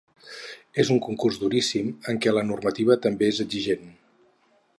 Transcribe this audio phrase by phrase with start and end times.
[0.83, 3.87] És un concurs duríssim, en què la normativa també és exigent.